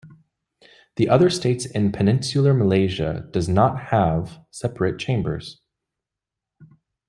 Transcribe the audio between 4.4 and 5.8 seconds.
separate chambers.